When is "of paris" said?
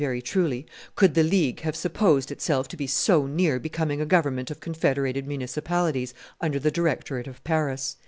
7.27-7.97